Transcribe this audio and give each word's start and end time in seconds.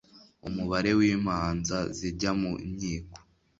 umubare 0.47 0.91
w'imanza 0.99 1.77
zijya 1.97 2.31
mu 2.39 2.51
nkiko 2.71 3.17